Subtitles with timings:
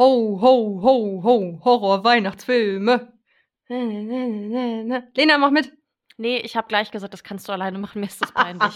[0.00, 3.12] Ho, ho, ho, ho, Horror-Weihnachtsfilme.
[3.68, 5.70] Lena, mach mit.
[6.16, 8.72] Nee, ich habe gleich gesagt, das kannst du alleine machen, mir ist das peinlich.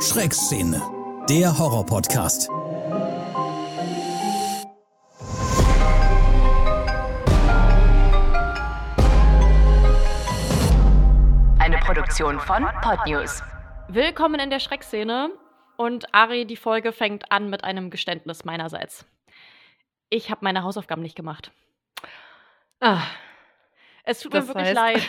[0.00, 0.80] Schreckszene,
[1.28, 2.48] der Horror-Podcast.
[11.58, 13.42] Eine Produktion von Podnews.
[13.88, 15.32] Willkommen in der Schreckszene.
[15.76, 19.04] Und Ari, die Folge fängt an mit einem Geständnis meinerseits.
[20.14, 21.50] Ich habe meine Hausaufgaben nicht gemacht.
[22.80, 23.02] Ah,
[24.04, 25.02] Es tut mir wirklich heißt- leid.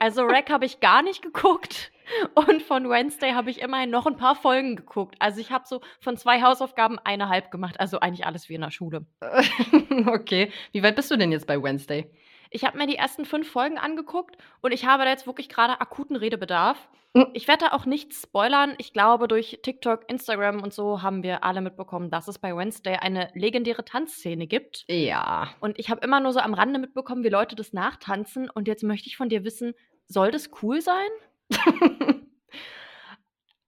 [0.00, 1.90] Also Rack habe ich gar nicht geguckt
[2.34, 5.14] und von Wednesday habe ich immerhin noch ein paar Folgen geguckt.
[5.18, 7.80] Also ich habe so von zwei Hausaufgaben eine halb gemacht.
[7.80, 9.06] Also eigentlich alles wie in der Schule.
[10.06, 10.52] okay.
[10.72, 12.10] Wie weit bist du denn jetzt bei Wednesday?
[12.54, 15.80] Ich habe mir die ersten fünf Folgen angeguckt und ich habe da jetzt wirklich gerade
[15.80, 16.88] akuten Redebedarf.
[17.12, 17.26] Mhm.
[17.32, 18.74] Ich werde da auch nichts spoilern.
[18.78, 22.94] Ich glaube, durch TikTok, Instagram und so haben wir alle mitbekommen, dass es bei Wednesday
[22.94, 24.84] eine legendäre Tanzszene gibt.
[24.88, 25.52] Ja.
[25.58, 28.48] Und ich habe immer nur so am Rande mitbekommen, wie Leute das nachtanzen.
[28.48, 29.74] Und jetzt möchte ich von dir wissen,
[30.06, 31.08] soll das cool sein?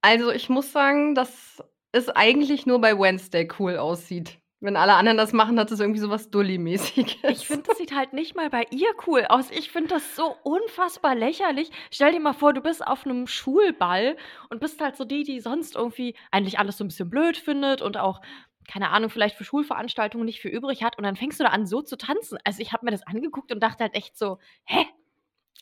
[0.00, 4.38] also, ich muss sagen, dass es eigentlich nur bei Wednesday cool aussieht.
[4.66, 7.30] Wenn alle anderen das machen, hat es irgendwie so was Dulli-mäßiges.
[7.30, 9.48] Ich finde, das sieht halt nicht mal bei ihr cool aus.
[9.52, 11.70] Ich finde das so unfassbar lächerlich.
[11.92, 14.16] Stell dir mal vor, du bist auf einem Schulball
[14.50, 17.80] und bist halt so die, die sonst irgendwie eigentlich alles so ein bisschen blöd findet
[17.80, 18.20] und auch,
[18.66, 20.98] keine Ahnung, vielleicht für Schulveranstaltungen nicht viel übrig hat.
[20.98, 22.36] Und dann fängst du da an, so zu tanzen.
[22.42, 24.84] Also ich habe mir das angeguckt und dachte halt echt so, hä?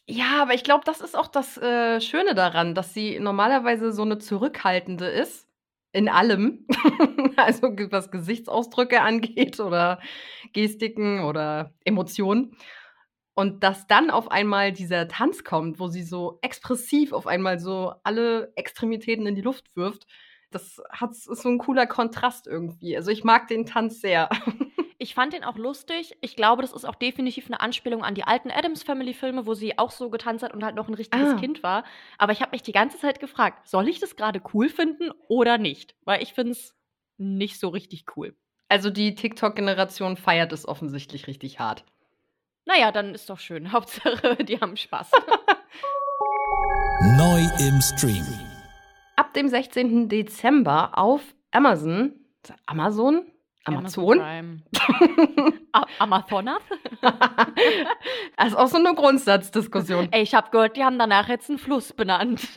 [0.07, 4.01] Ja, aber ich glaube, das ist auch das äh, Schöne daran, dass sie normalerweise so
[4.01, 5.47] eine zurückhaltende ist.
[5.95, 6.67] In allem.
[7.37, 10.01] also was Gesichtsausdrücke angeht oder
[10.53, 12.57] Gestiken oder Emotionen.
[13.35, 17.95] Und dass dann auf einmal dieser Tanz kommt, wo sie so expressiv auf einmal so
[18.03, 20.07] alle Extremitäten in die Luft wirft,
[20.51, 22.97] das hat, ist so ein cooler Kontrast irgendwie.
[22.97, 24.29] Also ich mag den Tanz sehr.
[25.05, 26.17] Ich fand den auch lustig.
[26.23, 29.53] Ich glaube, das ist auch definitiv eine Anspielung an die alten Adams Family Filme, wo
[29.53, 31.37] sie auch so getanzt hat und halt noch ein richtiges Ah.
[31.37, 31.85] Kind war.
[32.17, 35.59] Aber ich habe mich die ganze Zeit gefragt, soll ich das gerade cool finden oder
[35.59, 35.95] nicht?
[36.07, 36.75] Weil ich finde es
[37.19, 38.35] nicht so richtig cool.
[38.71, 41.85] Also die TikTok-Generation feiert es offensichtlich richtig hart.
[42.65, 43.73] Naja, dann ist doch schön.
[43.73, 45.11] Hauptsache, die haben Spaß.
[47.19, 48.25] Neu im Stream.
[49.17, 50.09] ab dem 16.
[50.09, 52.15] Dezember auf Amazon.
[52.65, 53.27] Amazon?
[53.67, 54.19] Amazon?
[54.19, 54.63] Prime.
[55.99, 56.63] Amazonas?
[58.37, 60.09] das ist auch so eine Grundsatzdiskussion.
[60.13, 62.49] Ey, ich habe gehört, die haben danach jetzt einen Fluss benannt.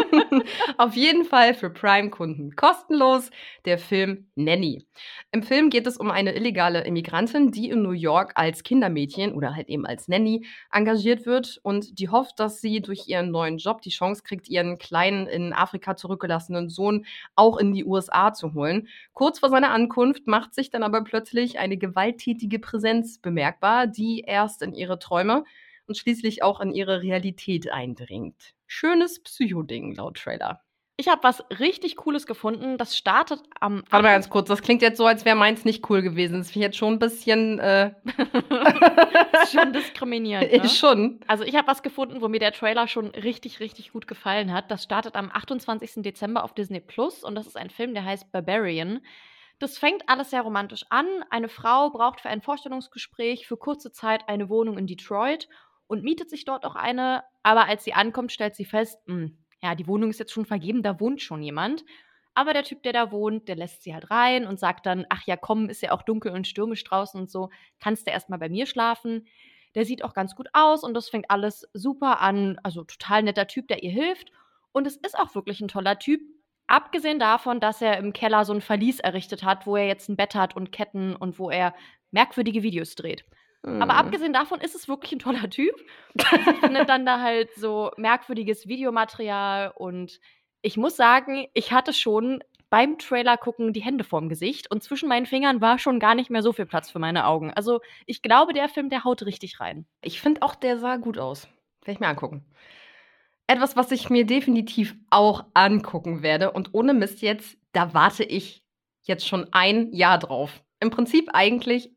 [0.78, 3.30] Auf jeden Fall für Prime-Kunden kostenlos
[3.64, 4.86] der Film Nanny.
[5.32, 9.54] Im Film geht es um eine illegale Immigrantin, die in New York als Kindermädchen oder
[9.54, 13.82] halt eben als Nanny engagiert wird und die hofft, dass sie durch ihren neuen Job
[13.82, 17.06] die Chance kriegt, ihren kleinen in Afrika zurückgelassenen Sohn
[17.36, 18.88] auch in die USA zu holen.
[19.12, 24.62] Kurz vor seiner Ankunft macht sich dann aber plötzlich eine gewalttätige Präsenz bemerkbar, die erst
[24.62, 25.44] in ihre Träume
[25.86, 28.54] und schließlich auch in ihre Realität eindringt.
[28.66, 30.62] Schönes Psychoding laut Trailer.
[31.00, 32.76] Ich habe was richtig Cooles gefunden.
[32.76, 33.82] Das startet am.
[33.88, 36.36] Warte mal ganz kurz, das klingt jetzt so, als wäre meins nicht cool gewesen.
[36.36, 37.58] Das finde ich jetzt schon ein bisschen.
[37.58, 37.92] Äh,
[39.50, 40.50] schon diskriminierend.
[40.60, 40.62] Ne?
[40.62, 41.20] ist schon.
[41.26, 44.70] Also ich habe was gefunden, wo mir der Trailer schon richtig, richtig gut gefallen hat.
[44.70, 46.02] Das startet am 28.
[46.02, 49.00] Dezember auf Disney Plus und das ist ein Film, der heißt Barbarian.
[49.60, 51.06] Das fängt alles sehr romantisch an.
[51.30, 55.48] Eine Frau braucht für ein Vorstellungsgespräch für kurze Zeit eine Wohnung in Detroit
[55.86, 57.22] und mietet sich dort auch eine.
[57.44, 60.82] Aber als sie ankommt, stellt sie fest, "Hm, ja, die Wohnung ist jetzt schon vergeben,
[60.82, 61.84] da wohnt schon jemand.
[62.34, 65.22] Aber der Typ, der da wohnt, der lässt sie halt rein und sagt dann, ach
[65.26, 67.50] ja, komm, ist ja auch dunkel und stürmisch draußen und so,
[67.80, 69.26] kannst du erstmal bei mir schlafen.
[69.74, 72.58] Der sieht auch ganz gut aus und das fängt alles super an.
[72.64, 74.30] Also total netter Typ, der ihr hilft.
[74.72, 76.20] Und es ist auch wirklich ein toller Typ.
[76.70, 80.14] Abgesehen davon, dass er im Keller so ein Verlies errichtet hat, wo er jetzt ein
[80.14, 81.74] Bett hat und Ketten und wo er
[82.12, 83.24] merkwürdige Videos dreht.
[83.66, 83.82] Hm.
[83.82, 85.74] Aber abgesehen davon ist es wirklich ein toller Typ.
[86.14, 90.20] Sie findet dann da halt so merkwürdiges Videomaterial und
[90.62, 95.08] ich muss sagen, ich hatte schon beim Trailer gucken die Hände vorm Gesicht und zwischen
[95.08, 97.52] meinen Fingern war schon gar nicht mehr so viel Platz für meine Augen.
[97.52, 99.86] Also ich glaube, der Film, der haut richtig rein.
[100.02, 101.48] Ich finde auch, der sah gut aus.
[101.80, 102.44] Werde ich mir angucken.
[103.50, 108.62] Etwas, was ich mir definitiv auch angucken werde und ohne Mist jetzt, da warte ich
[109.02, 110.62] jetzt schon ein Jahr drauf.
[110.78, 111.90] Im Prinzip eigentlich,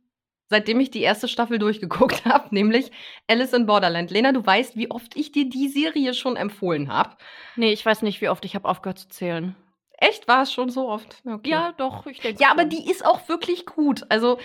[0.50, 2.90] seitdem ich die erste Staffel durchgeguckt habe, nämlich
[3.28, 4.10] Alice in Borderland.
[4.10, 7.18] Lena, du weißt, wie oft ich dir die Serie schon empfohlen habe.
[7.56, 9.56] Nee, ich weiß nicht, wie oft ich habe aufgehört zu zählen.
[9.92, 10.28] Echt?
[10.28, 11.22] War es schon so oft?
[11.24, 11.52] Okay.
[11.52, 12.42] Ja, doch, ich denke.
[12.42, 14.08] Ja, aber die ist auch wirklich gut.
[14.10, 14.40] Also,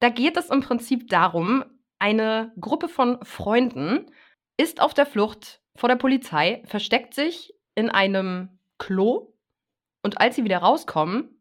[0.00, 1.62] da geht es im Prinzip darum,
[2.00, 4.10] eine Gruppe von Freunden
[4.56, 9.32] ist auf der Flucht vor der Polizei, versteckt sich in einem Klo
[10.02, 11.40] und als sie wieder rauskommen,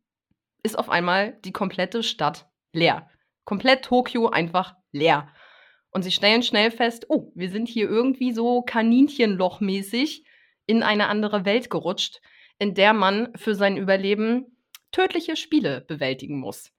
[0.61, 3.09] ist auf einmal die komplette Stadt leer.
[3.45, 5.33] Komplett Tokio einfach leer.
[5.89, 10.23] Und sie stellen schnell fest, oh, wir sind hier irgendwie so Kaninchenlochmäßig
[10.67, 12.21] in eine andere Welt gerutscht,
[12.59, 14.55] in der man für sein Überleben
[14.91, 16.71] tödliche Spiele bewältigen muss.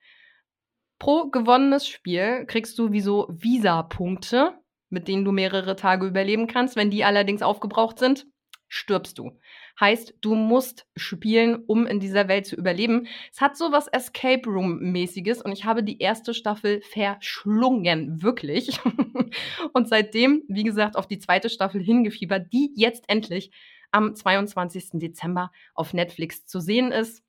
[1.00, 6.76] Pro gewonnenes Spiel kriegst du wie so Visa-Punkte, mit denen du mehrere Tage überleben kannst.
[6.76, 8.26] Wenn die allerdings aufgebraucht sind,
[8.68, 9.38] stirbst du.
[9.80, 13.06] Heißt, du musst spielen, um in dieser Welt zu überleben.
[13.32, 18.78] Es hat so was Escape Room-mäßiges und ich habe die erste Staffel verschlungen, wirklich.
[19.72, 23.50] und seitdem, wie gesagt, auf die zweite Staffel hingefiebert, die jetzt endlich
[23.90, 24.90] am 22.
[24.94, 27.22] Dezember auf Netflix zu sehen ist.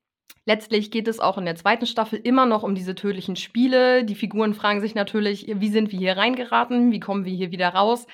[0.46, 4.04] Letztlich geht es auch in der zweiten Staffel immer noch um diese tödlichen Spiele.
[4.04, 6.92] Die Figuren fragen sich natürlich, wie sind wir hier reingeraten?
[6.92, 8.06] Wie kommen wir hier wieder raus?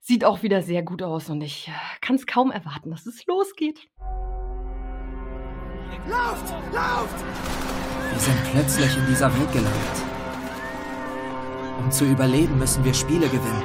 [0.00, 1.72] Sieht auch wieder sehr gut aus und ich äh,
[2.02, 3.88] kann es kaum erwarten, dass es losgeht.
[6.06, 6.52] Lauft!
[6.74, 7.24] Lauft!
[8.10, 10.04] Wir sind plötzlich in dieser Welt gelandet.
[11.78, 13.62] Um zu überleben, müssen wir Spiele gewinnen.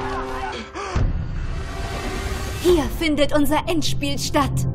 [2.62, 4.68] Hier findet unser Endspiel statt.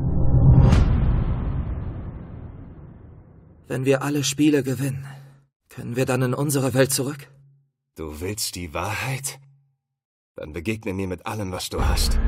[3.67, 5.07] Wenn wir alle Spiele gewinnen,
[5.69, 7.31] können wir dann in unsere Welt zurück?
[7.95, 9.39] Du willst die Wahrheit?
[10.35, 12.19] Dann begegne mir mit allem, was du hast.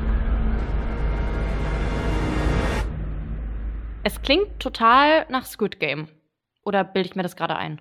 [4.02, 6.08] Es klingt total nach Squid Game.
[6.64, 7.80] Oder bilde ich mir das gerade ein?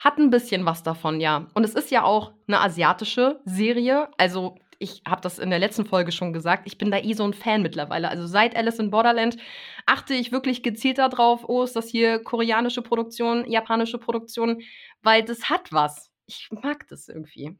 [0.00, 1.46] Hat ein bisschen was davon, ja.
[1.54, 4.08] Und es ist ja auch eine asiatische Serie.
[4.18, 7.22] Also ich habe das in der letzten Folge schon gesagt, ich bin da eh so
[7.22, 8.08] ein Fan mittlerweile.
[8.08, 9.36] Also seit Alice in Borderland
[9.84, 14.62] achte ich wirklich gezielt darauf, oh, ist das hier koreanische Produktion, japanische Produktion,
[15.02, 16.10] weil das hat was.
[16.26, 17.58] Ich mag das irgendwie.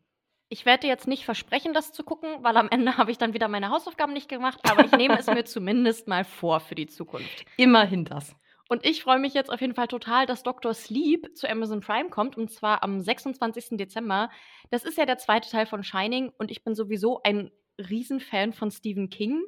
[0.49, 3.49] Ich werde jetzt nicht versprechen, das zu gucken, weil am Ende habe ich dann wieder
[3.49, 7.45] meine Hausaufgaben nicht gemacht, aber ich nehme es mir zumindest mal vor für die Zukunft.
[7.59, 8.35] Immerhin das.
[8.71, 10.73] Und ich freue mich jetzt auf jeden Fall total, dass Dr.
[10.73, 13.71] Sleep zu Amazon Prime kommt und zwar am 26.
[13.77, 14.31] Dezember.
[14.71, 18.71] Das ist ja der zweite Teil von Shining und ich bin sowieso ein Riesenfan von
[18.71, 19.43] Stephen King.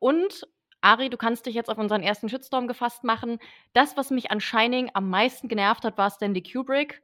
[0.00, 0.48] Und
[0.80, 3.38] Ari, du kannst dich jetzt auf unseren ersten Shitstorm gefasst machen.
[3.74, 7.00] Das, was mich an Shining am meisten genervt hat, war Stanley Kubrick.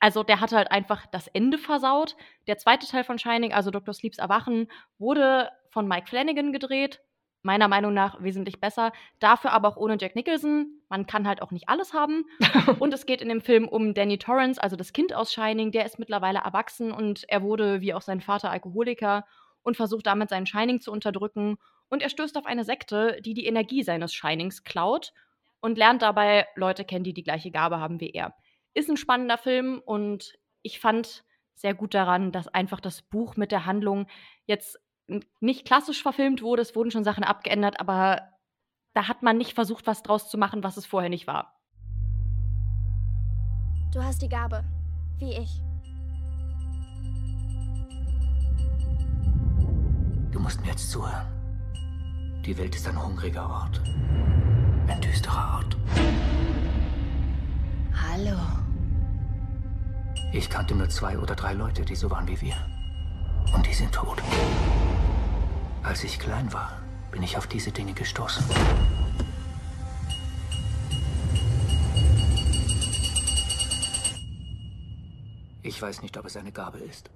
[0.00, 2.16] Also der hatte halt einfach das Ende versaut.
[2.48, 3.94] Der zweite Teil von Shining, also Dr.
[3.94, 7.00] Sleeps Erwachen, wurde von Mike Flanagan gedreht
[7.46, 8.92] meiner Meinung nach wesentlich besser.
[9.18, 10.82] Dafür aber auch ohne Jack Nicholson.
[10.90, 12.26] Man kann halt auch nicht alles haben.
[12.78, 15.72] und es geht in dem Film um Danny Torrance, also das Kind aus Shining.
[15.72, 19.24] Der ist mittlerweile erwachsen und er wurde, wie auch sein Vater, Alkoholiker
[19.62, 21.56] und versucht damit sein Shining zu unterdrücken.
[21.88, 25.12] Und er stößt auf eine Sekte, die die Energie seines Shinings klaut
[25.60, 28.34] und lernt dabei Leute kennen, die die gleiche Gabe haben wie er.
[28.74, 33.50] Ist ein spannender Film und ich fand sehr gut daran, dass einfach das Buch mit
[33.50, 34.06] der Handlung
[34.44, 34.78] jetzt
[35.40, 36.62] nicht klassisch verfilmt wurde.
[36.62, 38.22] Es wurden schon Sachen abgeändert, aber
[38.94, 41.60] da hat man nicht versucht, was draus zu machen, was es vorher nicht war.
[43.92, 44.64] Du hast die Gabe,
[45.18, 45.62] wie ich.
[50.32, 51.26] Du musst mir jetzt zuhören.
[52.44, 53.80] Die Welt ist ein hungriger Ort.
[54.86, 55.76] Ein düsterer Ort.
[57.92, 58.36] Hallo.
[60.32, 62.56] Ich kannte nur zwei oder drei Leute, die so waren wie wir.
[63.54, 64.22] Und die sind tot.
[65.86, 68.44] Als ich klein war, bin ich auf diese Dinge gestoßen.
[75.62, 77.08] Ich weiß nicht, ob es eine Gabe ist.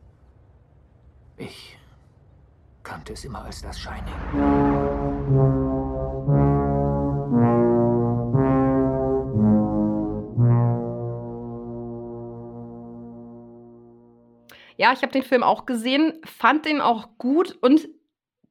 [1.36, 1.76] Ich
[2.84, 4.14] kannte es immer als das Shining.
[14.76, 17.88] Ja, ich habe den Film auch gesehen, fand den auch gut und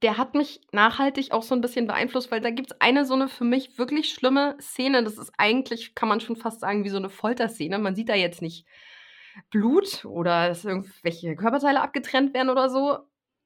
[0.01, 3.15] der hat mich nachhaltig auch so ein bisschen beeinflusst, weil da gibt es eine so
[3.15, 5.03] eine für mich wirklich schlimme Szene.
[5.03, 7.77] Das ist eigentlich, kann man schon fast sagen, wie so eine Folterszene.
[7.79, 8.65] Man sieht da jetzt nicht
[9.51, 13.00] Blut oder dass irgendwelche Körperteile abgetrennt werden oder so.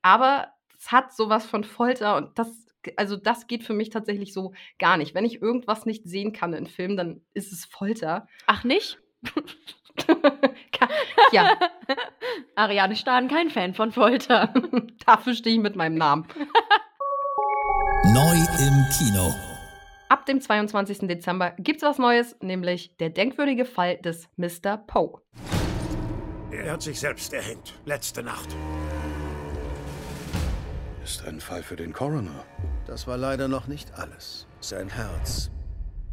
[0.03, 2.67] Aber es hat sowas von Folter und das,
[2.97, 5.15] also das geht für mich tatsächlich so gar nicht.
[5.15, 8.27] Wenn ich irgendwas nicht sehen kann in Filmen, dann ist es Folter.
[8.45, 8.99] Ach nicht?
[11.31, 11.57] ja.
[12.55, 14.53] Ariane Stahn, kein Fan von Folter.
[15.05, 16.27] Dafür stehe ich mit meinem Namen.
[18.05, 19.33] Neu im Kino.
[20.09, 21.07] Ab dem 22.
[21.07, 24.77] Dezember gibt's was Neues, nämlich der denkwürdige Fall des Mr.
[24.77, 25.21] Poe.
[26.51, 28.55] Er hat sich selbst erhängt, letzte Nacht.
[31.03, 32.45] Ist ein Fall für den Coroner.
[32.85, 34.47] Das war leider noch nicht alles.
[34.59, 35.49] Sein Herz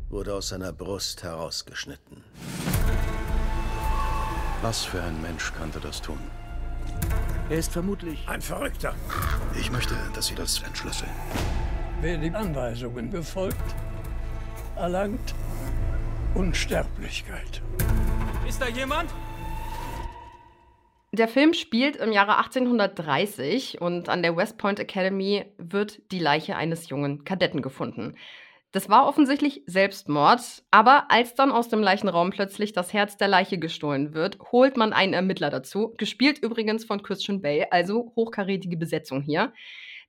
[0.09, 2.25] wurde aus seiner Brust herausgeschnitten.
[4.63, 6.19] Was für ein Mensch könnte das tun?
[7.49, 8.95] Er ist vermutlich ein Verrückter.
[9.59, 11.11] Ich möchte, dass Sie das entschlüsseln.
[12.03, 13.57] Wer die Anweisungen befolgt,
[14.77, 15.35] erlangt
[16.35, 17.63] Unsterblichkeit.
[18.47, 19.11] Ist da jemand?
[21.13, 26.55] Der Film spielt im Jahre 1830 und an der West Point Academy wird die Leiche
[26.57, 28.15] eines jungen Kadetten gefunden.
[28.73, 33.59] Das war offensichtlich Selbstmord, aber als dann aus dem Leichenraum plötzlich das Herz der Leiche
[33.59, 39.23] gestohlen wird, holt man einen Ermittler dazu, gespielt übrigens von Christian Bale, also hochkarätige Besetzung
[39.23, 39.53] hier.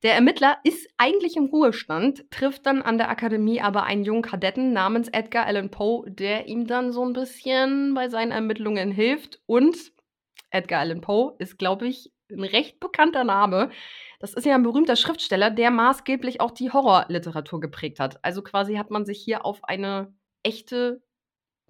[0.04, 4.74] Der Ermittler ist eigentlich im Ruhestand, trifft dann an der Akademie aber einen jungen Kadetten
[4.74, 9.42] namens Edgar Allan Poe, der ihm dann so ein bisschen bei seinen Ermittlungen hilft.
[9.46, 9.92] Und
[10.50, 13.70] Edgar Allan Poe ist, glaube ich, ein recht bekannter Name.
[14.20, 18.24] Das ist ja ein berühmter Schriftsteller, der maßgeblich auch die Horrorliteratur geprägt hat.
[18.24, 21.02] Also quasi hat man sich hier auf eine echte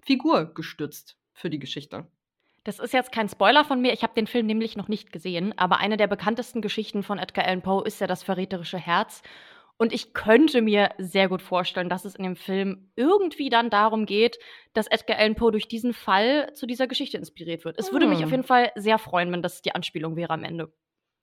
[0.02, 2.06] Figur gestützt für die Geschichte.
[2.64, 5.56] Das ist jetzt kein Spoiler von mir, ich habe den Film nämlich noch nicht gesehen,
[5.58, 9.22] aber eine der bekanntesten Geschichten von Edgar Allan Poe ist ja das verräterische Herz.
[9.82, 14.06] Und ich könnte mir sehr gut vorstellen, dass es in dem Film irgendwie dann darum
[14.06, 14.38] geht,
[14.74, 17.80] dass Edgar Allan Poe durch diesen Fall zu dieser Geschichte inspiriert wird.
[17.80, 18.24] Es würde mich Hm.
[18.26, 20.72] auf jeden Fall sehr freuen, wenn das die Anspielung wäre am Ende.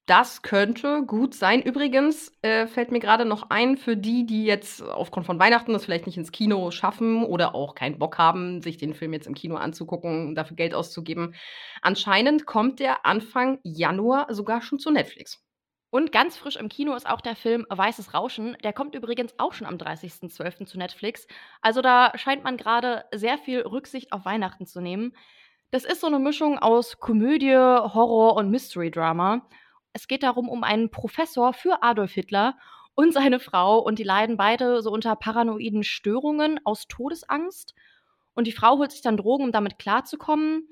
[0.07, 1.61] Das könnte gut sein.
[1.61, 5.85] Übrigens äh, fällt mir gerade noch ein, für die, die jetzt aufgrund von Weihnachten das
[5.85, 9.35] vielleicht nicht ins Kino schaffen oder auch keinen Bock haben, sich den Film jetzt im
[9.35, 11.33] Kino anzugucken, dafür Geld auszugeben.
[11.81, 15.45] Anscheinend kommt der Anfang Januar sogar schon zu Netflix.
[15.91, 18.55] Und ganz frisch im Kino ist auch der Film Weißes Rauschen.
[18.63, 20.65] Der kommt übrigens auch schon am 30.12.
[20.65, 21.27] zu Netflix.
[21.61, 25.13] Also da scheint man gerade sehr viel Rücksicht auf Weihnachten zu nehmen.
[25.71, 29.47] Das ist so eine Mischung aus Komödie, Horror und Mystery-Drama.
[29.93, 32.55] Es geht darum um einen Professor für Adolf Hitler
[32.93, 37.73] und seine Frau und die leiden beide so unter paranoiden Störungen aus Todesangst.
[38.35, 40.67] Und die Frau holt sich dann Drogen, um damit klarzukommen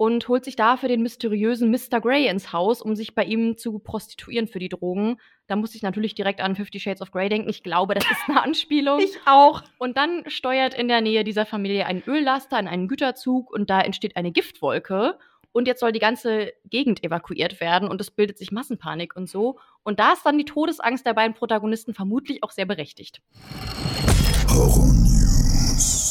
[0.00, 2.00] und holt sich dafür den mysteriösen Mr.
[2.00, 5.20] Grey ins Haus, um sich bei ihm zu prostituieren für die Drogen.
[5.46, 7.50] Da musste ich natürlich direkt an Fifty Shades of Grey denken.
[7.50, 8.98] Ich glaube, das ist eine Anspielung.
[9.00, 9.62] Ich auch.
[9.76, 13.82] Und dann steuert in der Nähe dieser Familie ein Öllaster in einen Güterzug und da
[13.82, 15.18] entsteht eine Giftwolke.
[15.52, 19.58] Und jetzt soll die ganze Gegend evakuiert werden und es bildet sich Massenpanik und so.
[19.82, 23.20] Und da ist dann die Todesangst der beiden Protagonisten vermutlich auch sehr berechtigt.
[24.48, 26.09] Tja,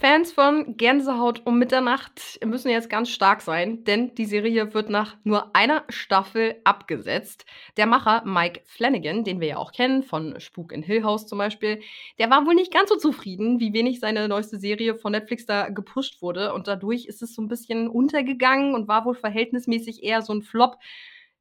[0.00, 5.16] Fans von Gänsehaut um Mitternacht müssen jetzt ganz stark sein, denn die Serie wird nach
[5.24, 7.44] nur einer Staffel abgesetzt.
[7.76, 11.38] Der Macher Mike Flanagan, den wir ja auch kennen, von Spuk in Hill House zum
[11.38, 11.80] Beispiel,
[12.20, 15.68] der war wohl nicht ganz so zufrieden, wie wenig seine neueste Serie von Netflix da
[15.68, 16.54] gepusht wurde.
[16.54, 20.42] Und dadurch ist es so ein bisschen untergegangen und war wohl verhältnismäßig eher so ein
[20.42, 20.76] Flop.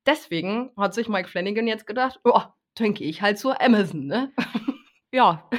[0.08, 2.42] Deswegen hat sich Mike Flanagan jetzt gedacht, oh,
[2.74, 4.32] gehe ich halt zur Amazon, ne?
[5.14, 5.50] Ja,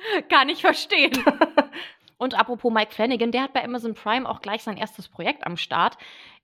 [0.28, 1.12] kann ich verstehen.
[2.18, 5.56] Und apropos Mike Flanagan, der hat bei Amazon Prime auch gleich sein erstes Projekt am
[5.56, 5.96] Start.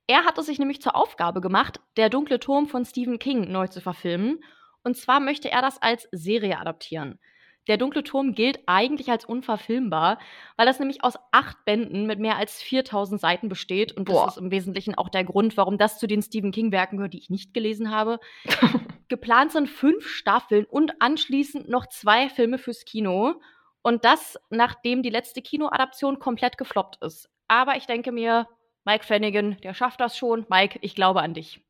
[0.07, 3.67] Er hat es sich nämlich zur Aufgabe gemacht, Der dunkle Turm von Stephen King neu
[3.67, 4.43] zu verfilmen.
[4.83, 7.19] Und zwar möchte er das als Serie adaptieren.
[7.67, 10.19] Der dunkle Turm gilt eigentlich als unverfilmbar,
[10.55, 13.91] weil das nämlich aus acht Bänden mit mehr als 4000 Seiten besteht.
[13.91, 14.27] Und das Boah.
[14.27, 17.31] ist im Wesentlichen auch der Grund, warum das zu den Stephen King-Werken gehört, die ich
[17.31, 18.19] nicht gelesen habe.
[19.07, 23.41] Geplant sind fünf Staffeln und anschließend noch zwei Filme fürs Kino.
[23.81, 27.29] Und das, nachdem die letzte Kinoadaption komplett gefloppt ist.
[27.47, 28.47] Aber ich denke mir,
[28.83, 30.45] Mike Flanagan, der schafft das schon.
[30.49, 31.61] Mike, ich glaube an dich.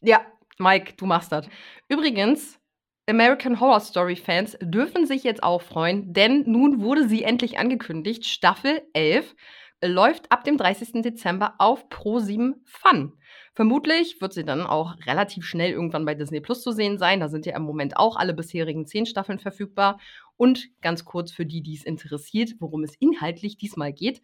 [0.00, 0.24] Ja,
[0.58, 1.46] Mike, du machst das.
[1.88, 2.58] Übrigens,
[3.06, 8.24] American Horror Story Fans dürfen sich jetzt auch freuen, denn nun wurde sie endlich angekündigt.
[8.24, 9.34] Staffel 11
[9.82, 11.02] läuft ab dem 30.
[11.02, 13.18] Dezember auf Pro7 Fun.
[13.60, 17.20] Vermutlich wird sie dann auch relativ schnell irgendwann bei Disney Plus zu sehen sein.
[17.20, 20.00] Da sind ja im Moment auch alle bisherigen zehn Staffeln verfügbar.
[20.38, 24.22] Und ganz kurz für die, die es interessiert, worum es inhaltlich diesmal geht.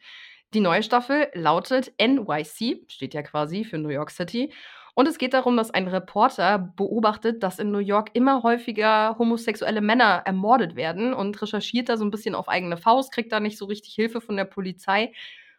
[0.54, 4.54] Die neue Staffel lautet NYC, steht ja quasi für New York City.
[4.94, 9.82] Und es geht darum, dass ein Reporter beobachtet, dass in New York immer häufiger homosexuelle
[9.82, 13.58] Männer ermordet werden und recherchiert da so ein bisschen auf eigene Faust, kriegt da nicht
[13.58, 15.12] so richtig Hilfe von der Polizei.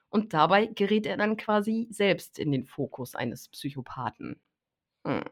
[0.10, 4.40] Und dabei gerät er dann quasi selbst in den Fokus eines Psychopathen.
[5.06, 5.24] Hm.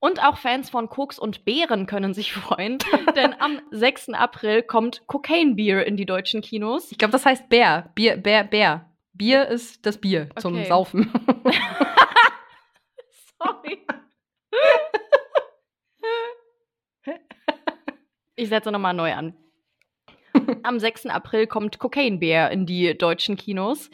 [0.00, 2.78] Und auch Fans von Koks und Beeren können sich freuen,
[3.16, 4.10] denn am 6.
[4.10, 6.92] April kommt Cocaine Beer in die deutschen Kinos.
[6.92, 7.90] Ich glaube, das heißt Bär.
[7.94, 8.84] Bier, Bär, Bär.
[9.12, 10.66] Bier ist das Bier zum Okay.
[10.66, 11.12] Saufen.
[13.42, 13.84] Sorry.
[18.36, 19.34] Ich setze nochmal neu an.
[20.62, 21.06] Am 6.
[21.06, 23.90] April kommt Cocaine Bear in die deutschen Kinos.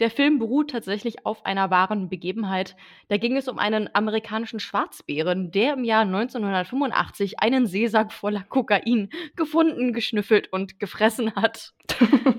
[0.00, 2.76] Der Film beruht tatsächlich auf einer wahren Begebenheit.
[3.08, 9.10] Da ging es um einen amerikanischen Schwarzbären, der im Jahr 1985 einen Seesack voller Kokain
[9.34, 11.74] gefunden, geschnüffelt und gefressen hat.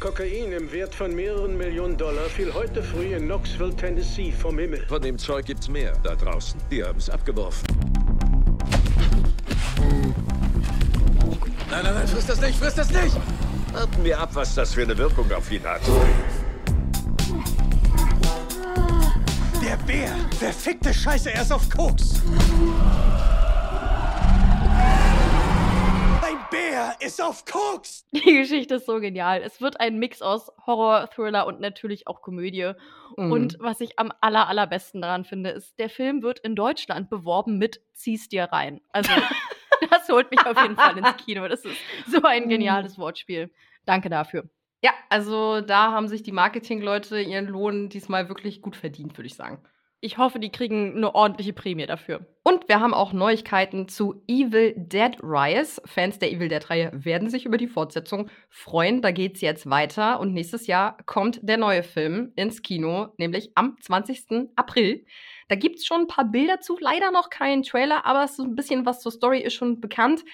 [0.00, 4.86] Kokain im Wert von mehreren Millionen Dollar fiel heute früh in Knoxville, Tennessee vom Himmel.
[4.88, 6.58] Von dem Zeug gibt's mehr da draußen.
[6.70, 7.89] Die haben's abgeworfen.
[11.70, 13.16] Nein, nein, nein, friss das nicht, friss das nicht!
[13.72, 15.80] Warten wir ab, was das für eine Wirkung auf ihn hat.
[19.62, 20.16] Der Bär!
[20.36, 22.24] Verfickte Scheiße, er ist auf Koks!
[26.22, 28.04] Ein Bär ist auf Koks!
[28.10, 29.40] Die Geschichte ist so genial.
[29.40, 32.72] Es wird ein Mix aus Horror, Thriller und natürlich auch Komödie.
[33.16, 33.30] Mhm.
[33.30, 37.58] Und was ich am aller, allerbesten daran finde, ist, der Film wird in Deutschland beworben
[37.58, 38.80] mit Zieh's dir rein.
[38.90, 39.12] Also,
[40.10, 41.46] holt mich auf jeden Fall ins Kino.
[41.48, 41.76] Das ist
[42.06, 43.50] so ein geniales Wortspiel.
[43.86, 44.48] Danke dafür.
[44.82, 49.34] Ja, also da haben sich die Marketingleute ihren Lohn diesmal wirklich gut verdient, würde ich
[49.34, 49.62] sagen.
[50.02, 52.26] Ich hoffe, die kriegen eine ordentliche Prämie dafür.
[52.42, 55.82] Und wir haben auch Neuigkeiten zu Evil Dead Rise.
[55.84, 59.02] Fans der Evil Dead-Reihe werden sich über die Fortsetzung freuen.
[59.02, 63.76] Da geht's jetzt weiter und nächstes Jahr kommt der neue Film ins Kino, nämlich am
[63.78, 64.48] 20.
[64.56, 65.04] April.
[65.50, 68.86] Da gibt's schon ein paar Bilder zu, leider noch keinen Trailer, aber so ein bisschen
[68.86, 70.24] was zur Story ist schon bekannt.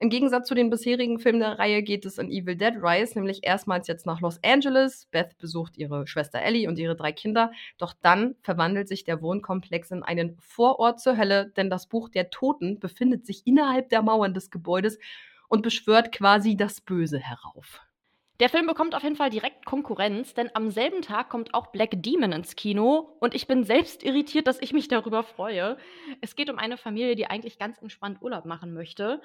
[0.00, 3.44] Im Gegensatz zu den bisherigen Filmen der Reihe geht es in Evil Dead Rise nämlich
[3.44, 5.06] erstmals jetzt nach Los Angeles.
[5.12, 7.52] Beth besucht ihre Schwester Ellie und ihre drei Kinder.
[7.78, 12.30] Doch dann verwandelt sich der Wohnkomplex in einen Vorort zur Hölle, denn das Buch der
[12.30, 14.98] Toten befindet sich innerhalb der Mauern des Gebäudes
[15.46, 17.80] und beschwört quasi das Böse herauf.
[18.40, 21.90] Der Film bekommt auf jeden Fall direkt Konkurrenz, denn am selben Tag kommt auch Black
[22.02, 25.76] Demon ins Kino und ich bin selbst irritiert, dass ich mich darüber freue.
[26.20, 29.22] Es geht um eine Familie, die eigentlich ganz entspannt Urlaub machen möchte.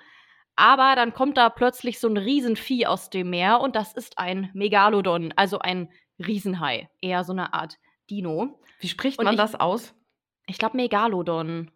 [0.55, 4.51] Aber dann kommt da plötzlich so ein Riesenvieh aus dem Meer und das ist ein
[4.53, 6.89] Megalodon, also ein Riesenhai.
[7.01, 7.79] Eher so eine Art
[8.11, 8.59] Dino.
[8.79, 9.95] Wie spricht man ich- das aus?
[10.45, 11.71] Ich glaube Megalodon.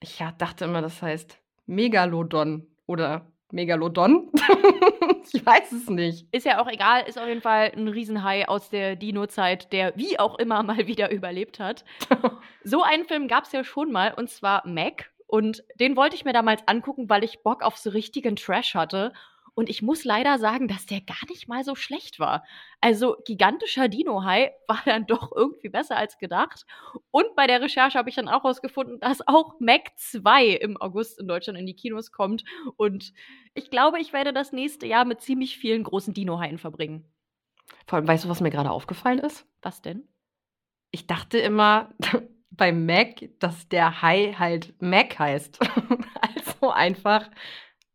[0.00, 4.30] Ich ja, dachte immer, das heißt Megalodon oder Megalodon.
[5.34, 6.26] ich weiß es nicht.
[6.32, 10.18] Ist ja auch egal, ist auf jeden Fall ein Riesenhai aus der Dino-Zeit, der wie
[10.18, 11.84] auch immer mal wieder überlebt hat.
[12.64, 15.10] so einen Film gab es ja schon mal, und zwar Mac.
[15.26, 19.12] Und den wollte ich mir damals angucken, weil ich Bock auf so richtigen Trash hatte.
[19.56, 22.44] Und ich muss leider sagen, dass der gar nicht mal so schlecht war.
[22.82, 26.66] Also gigantischer Dino-Hai war dann doch irgendwie besser als gedacht.
[27.10, 31.18] Und bei der Recherche habe ich dann auch herausgefunden, dass auch Mac 2 im August
[31.18, 32.44] in Deutschland in die Kinos kommt.
[32.76, 33.14] Und
[33.54, 37.10] ich glaube, ich werde das nächste Jahr mit ziemlich vielen großen Dino-Haien verbringen.
[37.86, 39.46] Vor allem, weißt du, was mir gerade aufgefallen ist?
[39.62, 40.06] Was denn?
[40.90, 41.94] Ich dachte immer
[42.50, 45.60] bei Mac, dass der Hai halt Mac heißt.
[46.20, 47.30] also einfach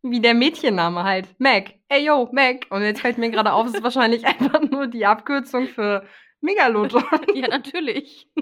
[0.04, 1.28] wie der Mädchenname halt.
[1.40, 1.76] Mac.
[1.88, 2.66] Ey yo, Mac.
[2.70, 6.06] Und jetzt fällt mir gerade auf, es ist wahrscheinlich einfach nur die Abkürzung für
[6.42, 7.04] Megalodon.
[7.36, 8.28] ja, natürlich.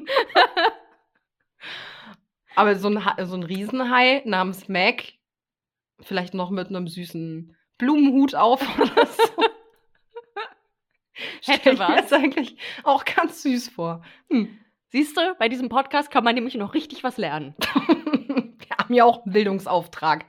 [2.56, 5.04] Aber so ein, so ein Riesenhai namens Mac,
[6.02, 9.44] vielleicht noch mit einem süßen Blumenhut auf oder so.
[11.46, 11.96] Hätte mir was.
[11.96, 14.04] jetzt eigentlich auch ganz süß vor.
[14.30, 14.58] Hm.
[14.92, 17.56] Siehst du, bei diesem Podcast kann man nämlich noch richtig was lernen.
[17.88, 20.26] Wir haben ja auch einen Bildungsauftrag.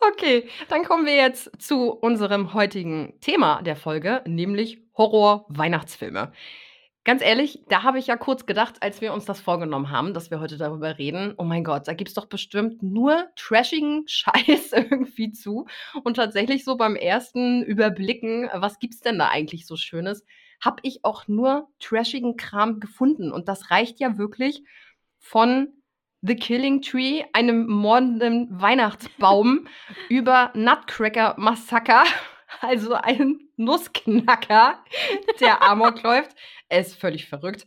[0.00, 6.32] Okay, dann kommen wir jetzt zu unserem heutigen Thema der Folge, nämlich Horror-Weihnachtsfilme.
[7.04, 10.30] Ganz ehrlich, da habe ich ja kurz gedacht, als wir uns das vorgenommen haben, dass
[10.30, 11.34] wir heute darüber reden.
[11.36, 15.66] Oh mein Gott, da gibt es doch bestimmt nur trashigen Scheiß irgendwie zu.
[16.02, 20.24] Und tatsächlich so beim ersten Überblicken, was gibt's denn da eigentlich so Schönes,
[20.62, 23.32] habe ich auch nur trashigen Kram gefunden.
[23.32, 24.62] Und das reicht ja wirklich
[25.18, 25.79] von
[26.22, 29.66] The Killing Tree, einem mordenden Weihnachtsbaum,
[30.08, 32.04] über Nutcracker Massaker,
[32.60, 34.84] also einen Nussknacker,
[35.40, 36.36] der Amok läuft.
[36.68, 37.66] Er ist völlig verrückt.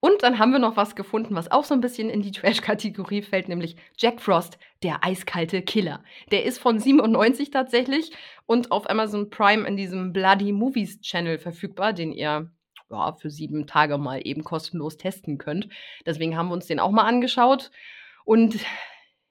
[0.00, 3.22] Und dann haben wir noch was gefunden, was auch so ein bisschen in die Trash-Kategorie
[3.22, 6.04] fällt, nämlich Jack Frost, der eiskalte Killer.
[6.30, 8.12] Der ist von 97 tatsächlich
[8.44, 12.50] und auf Amazon Prime in diesem Bloody Movies Channel verfügbar, den ihr
[12.94, 15.68] ja, für sieben Tage mal eben kostenlos testen könnt.
[16.06, 17.70] Deswegen haben wir uns den auch mal angeschaut.
[18.24, 18.58] Und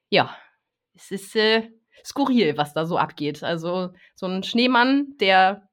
[0.09, 0.35] ja,
[0.93, 1.71] es ist äh,
[2.05, 3.43] skurril, was da so abgeht.
[3.43, 5.69] Also so ein Schneemann, der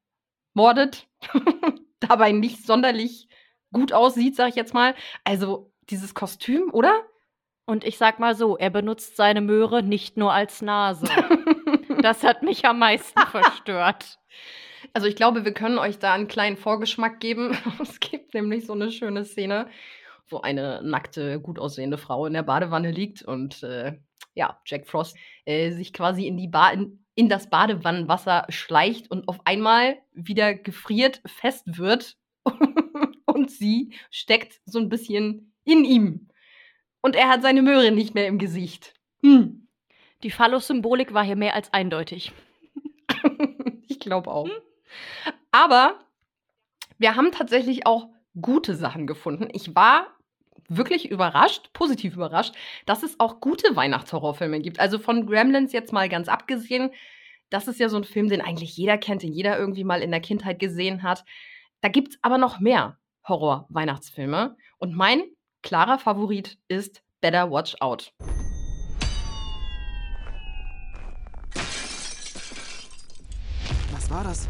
[0.55, 1.09] mordet,
[2.01, 3.29] dabei nicht sonderlich
[3.73, 4.95] gut aussieht, sag ich jetzt mal.
[5.25, 7.05] Also dieses Kostüm, oder?
[7.67, 11.07] Und ich sag mal so, er benutzt seine Möhre nicht nur als Nase.
[12.03, 14.19] das hat mich am meisten verstört.
[14.93, 17.57] Also ich glaube, wir können euch da einen kleinen Vorgeschmack geben.
[17.81, 19.69] Es gibt nämlich so eine schöne Szene,
[20.29, 23.99] wo eine nackte, gut aussehende Frau in der Badewanne liegt und äh,
[24.35, 29.29] ja, Jack Frost äh, sich quasi in, die ba in, in das Badewannenwasser schleicht und
[29.29, 32.17] auf einmal wieder gefriert fest wird
[33.27, 36.29] und sie steckt so ein bisschen in ihm.
[37.03, 38.95] Und er hat seine Möhre nicht mehr im Gesicht.
[39.23, 39.69] Hm.
[40.23, 42.33] Die Phallus-Symbolik war hier mehr als eindeutig.
[43.89, 44.49] ich glaube auch.
[45.53, 46.01] Aber
[46.99, 48.09] wir haben tatsächlich auch
[48.41, 49.49] gute Sachen gefunden.
[49.53, 50.07] Ich war
[50.69, 52.55] wirklich überrascht, positiv überrascht,
[52.87, 54.79] dass es auch gute Weihnachtshorrorfilme gibt.
[54.79, 56.91] Also von Gremlins jetzt mal ganz abgesehen.
[57.51, 60.13] das ist ja so ein Film, den eigentlich jeder kennt, den jeder irgendwie mal in
[60.13, 61.25] der Kindheit gesehen hat.
[61.81, 64.57] Da gibt es aber noch mehr Horror-Weihnachtsfilme.
[64.79, 65.23] Und mein
[65.63, 68.13] klarer Favorit ist Better Watch Out.
[73.93, 74.49] Was war das?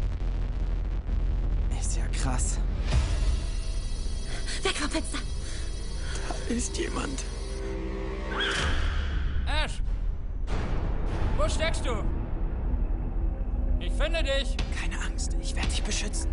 [2.21, 2.59] Krass.
[4.61, 5.17] Weg vom Fenster!
[6.27, 7.23] Da ist jemand.
[9.47, 9.81] Ash!
[11.35, 12.03] Wo steckst du?
[13.79, 14.55] Ich finde dich!
[14.79, 16.29] Keine Angst, ich werde dich beschützen.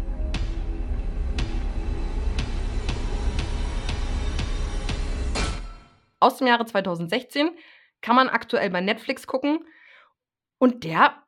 [6.21, 7.51] Aus dem Jahre 2016
[8.03, 9.65] kann man aktuell bei Netflix gucken.
[10.59, 11.23] Und der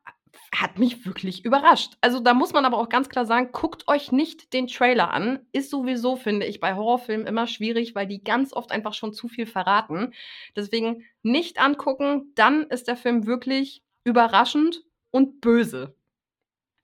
[0.55, 1.93] hat mich wirklich überrascht.
[2.01, 5.39] Also da muss man aber auch ganz klar sagen, guckt euch nicht den Trailer an.
[5.51, 9.27] Ist sowieso, finde ich, bei Horrorfilmen immer schwierig, weil die ganz oft einfach schon zu
[9.27, 10.13] viel verraten.
[10.55, 15.95] Deswegen nicht angucken, dann ist der Film wirklich überraschend und böse.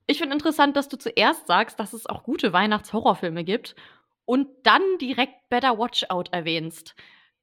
[0.06, 3.74] Ich finde interessant, dass du zuerst sagst, dass es auch gute Weihnachts-Horrorfilme gibt
[4.24, 6.94] und dann direkt Better Watch Out erwähnst.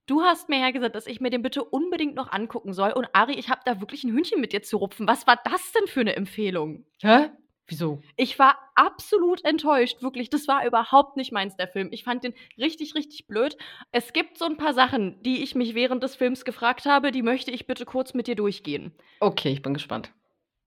[0.07, 2.91] Du hast mir ja gesagt, dass ich mir den bitte unbedingt noch angucken soll.
[2.91, 5.07] Und Ari, ich habe da wirklich ein Hühnchen mit dir zu rupfen.
[5.07, 6.85] Was war das denn für eine Empfehlung?
[7.01, 7.29] Hä?
[7.67, 8.03] Wieso?
[8.15, 10.29] Ich war absolut enttäuscht, wirklich.
[10.29, 11.89] Das war überhaupt nicht meins, der Film.
[11.91, 13.57] Ich fand den richtig, richtig blöd.
[13.91, 17.23] Es gibt so ein paar Sachen, die ich mich während des Films gefragt habe, die
[17.23, 18.93] möchte ich bitte kurz mit dir durchgehen.
[19.19, 20.11] Okay, ich bin gespannt.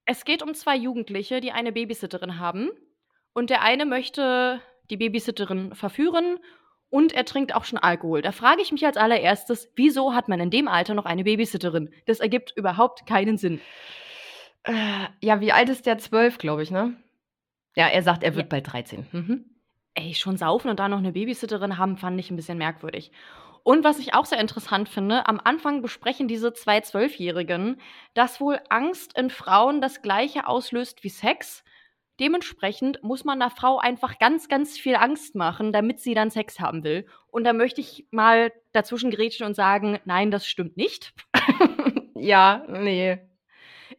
[0.06, 2.70] Es geht um zwei Jugendliche, die eine Babysitterin haben.
[3.32, 6.40] Und der eine möchte die Babysitterin verführen
[6.90, 8.22] und er trinkt auch schon Alkohol.
[8.22, 11.90] Da frage ich mich als allererstes, wieso hat man in dem Alter noch eine Babysitterin?
[12.06, 13.60] Das ergibt überhaupt keinen Sinn.
[14.64, 15.98] Äh, ja, wie alt ist der?
[15.98, 16.96] Zwölf, glaube ich, ne?
[17.76, 18.48] Ja, er sagt, er wird ja.
[18.48, 19.06] bald 13.
[19.12, 19.44] Mhm.
[19.94, 23.12] Ey, schon saufen und da noch eine Babysitterin haben, fand ich ein bisschen merkwürdig.
[23.62, 27.80] Und was ich auch sehr interessant finde, am Anfang besprechen diese zwei Zwölfjährigen,
[28.14, 31.64] dass wohl Angst in Frauen das gleiche auslöst wie Sex.
[32.20, 36.58] Dementsprechend muss man einer Frau einfach ganz, ganz viel Angst machen, damit sie dann Sex
[36.58, 37.06] haben will.
[37.28, 41.14] Und da möchte ich mal dazwischen grätschen und sagen, nein, das stimmt nicht.
[42.14, 43.18] ja, nee.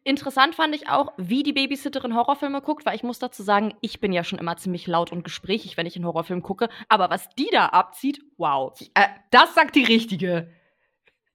[0.04, 4.00] Interessant fand ich auch, wie die Babysitterin Horrorfilme guckt, weil ich muss dazu sagen, ich
[4.00, 6.70] bin ja schon immer ziemlich laut und gesprächig, wenn ich einen Horrorfilm gucke.
[6.88, 8.74] Aber was die da abzieht, wow.
[8.94, 10.52] Äh, das sagt die Richtige.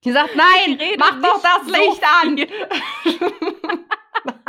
[0.04, 2.36] Die sagt, nein, mach doch das Licht so an.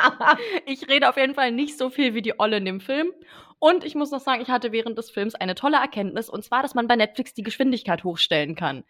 [0.66, 3.12] ich rede auf jeden Fall nicht so viel wie die Olle in dem Film.
[3.60, 6.62] Und ich muss noch sagen, ich hatte während des Films eine tolle Erkenntnis, und zwar,
[6.62, 8.84] dass man bei Netflix die Geschwindigkeit hochstellen kann.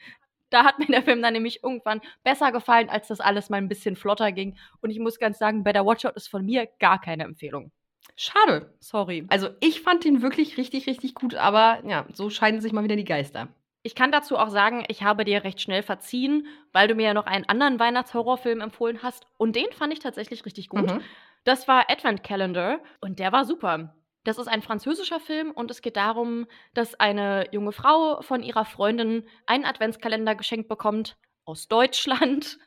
[0.49, 3.69] Da hat mir der Film dann nämlich irgendwann besser gefallen, als das alles mal ein
[3.69, 4.57] bisschen flotter ging.
[4.81, 7.71] Und ich muss ganz sagen, Better Watch Out ist von mir gar keine Empfehlung.
[8.15, 8.73] Schade.
[8.79, 9.25] Sorry.
[9.29, 12.95] Also ich fand ihn wirklich richtig, richtig gut, aber ja, so scheiden sich mal wieder
[12.95, 13.49] die Geister.
[13.81, 17.13] Ich kann dazu auch sagen, ich habe dir recht schnell verziehen, weil du mir ja
[17.13, 19.27] noch einen anderen Weihnachtshorrorfilm empfohlen hast.
[19.37, 20.91] Und den fand ich tatsächlich richtig gut.
[20.91, 21.01] Mhm.
[21.45, 23.95] Das war Advent Calendar und der war super.
[24.23, 28.65] Das ist ein französischer Film und es geht darum, dass eine junge Frau von ihrer
[28.65, 32.57] Freundin einen Adventskalender geschenkt bekommt aus Deutschland.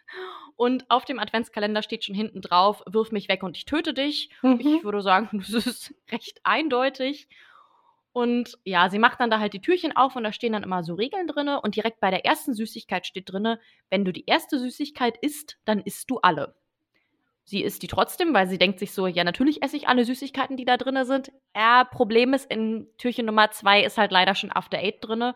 [0.55, 4.31] Und auf dem Adventskalender steht schon hinten drauf, wirf mich weg und ich töte dich.
[4.43, 4.61] Mhm.
[4.61, 7.29] Ich würde sagen, das ist recht eindeutig.
[8.13, 10.83] Und ja, sie macht dann da halt die Türchen auf und da stehen dann immer
[10.83, 13.61] so Regeln drinne und direkt bei der ersten Süßigkeit steht drinne,
[13.91, 16.55] wenn du die erste Süßigkeit isst, dann isst du alle.
[17.49, 20.59] Sie isst die trotzdem, weil sie denkt sich so, ja, natürlich esse ich alle Süßigkeiten,
[20.59, 21.33] die da drinne sind.
[21.57, 25.35] Ja, Problem ist, in Türchen Nummer zwei ist halt leider schon After Eight drinne.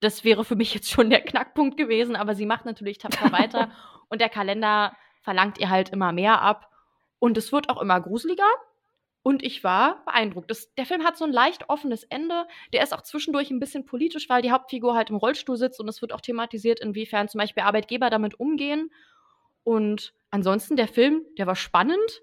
[0.00, 3.70] Das wäre für mich jetzt schon der Knackpunkt gewesen, aber sie macht natürlich tapfer weiter
[4.08, 6.70] und der Kalender verlangt ihr halt immer mehr ab.
[7.18, 8.48] Und es wird auch immer gruseliger.
[9.22, 10.50] Und ich war beeindruckt.
[10.50, 12.46] Das, der Film hat so ein leicht offenes Ende.
[12.72, 15.88] Der ist auch zwischendurch ein bisschen politisch, weil die Hauptfigur halt im Rollstuhl sitzt und
[15.88, 18.90] es wird auch thematisiert, inwiefern zum Beispiel Arbeitgeber damit umgehen.
[19.64, 22.22] Und ansonsten der Film, der war spannend.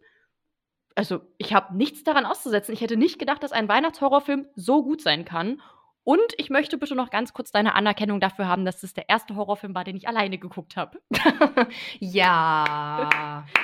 [0.95, 2.73] Also ich habe nichts daran auszusetzen.
[2.73, 5.61] Ich hätte nicht gedacht, dass ein Weihnachtshorrorfilm so gut sein kann.
[6.03, 9.35] Und ich möchte bitte noch ganz kurz deine Anerkennung dafür haben, dass das der erste
[9.35, 11.01] Horrorfilm war, den ich alleine geguckt habe.
[11.99, 13.45] ja.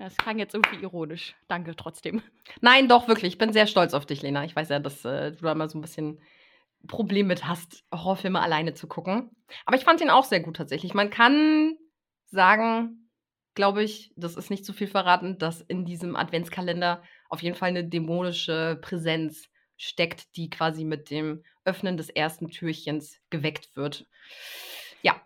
[0.00, 1.36] Das klang jetzt irgendwie ironisch.
[1.46, 2.22] Danke trotzdem.
[2.62, 3.34] Nein, doch, wirklich.
[3.34, 4.44] Ich bin sehr stolz auf dich, Lena.
[4.44, 6.22] Ich weiß ja, dass äh, du da mal so ein bisschen
[6.88, 9.30] Problem mit hast, Horrorfilme alleine zu gucken.
[9.66, 10.94] Aber ich fand ihn auch sehr gut tatsächlich.
[10.94, 11.76] Man kann
[12.30, 13.10] sagen,
[13.54, 17.70] glaube ich, das ist nicht zu viel verraten, dass in diesem Adventskalender auf jeden Fall
[17.70, 24.06] eine dämonische Präsenz steckt, die quasi mit dem Öffnen des ersten Türchens geweckt wird.
[25.02, 25.20] Ja.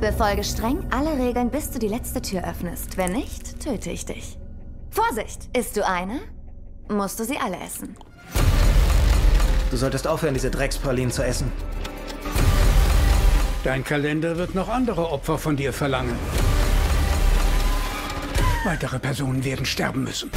[0.00, 2.96] Befolge streng alle Regeln, bis du die letzte Tür öffnest.
[2.96, 4.38] Wenn nicht, töte ich dich.
[4.90, 5.48] Vorsicht!
[5.56, 6.20] Isst du eine,
[6.88, 7.96] musst du sie alle essen.
[9.70, 11.52] Du solltest aufhören, diese Dreckspralinen zu essen.
[13.68, 16.16] Dein Kalender wird noch andere Opfer von dir verlangen.
[18.64, 20.30] Weitere Personen werden sterben müssen.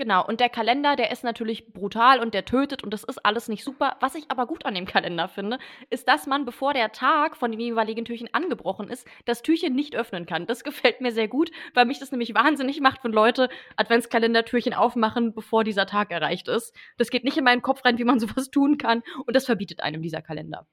[0.00, 3.48] Genau, und der Kalender, der ist natürlich brutal und der tötet und das ist alles
[3.48, 3.98] nicht super.
[4.00, 5.58] Was ich aber gut an dem Kalender finde,
[5.90, 9.94] ist, dass man, bevor der Tag von dem jeweiligen Türchen angebrochen ist, das Türchen nicht
[9.94, 10.46] öffnen kann.
[10.46, 15.34] Das gefällt mir sehr gut, weil mich das nämlich wahnsinnig macht, wenn Leute Adventskalendertürchen aufmachen,
[15.34, 16.74] bevor dieser Tag erreicht ist.
[16.96, 19.82] Das geht nicht in meinen Kopf rein, wie man sowas tun kann und das verbietet
[19.82, 20.66] einem dieser Kalender.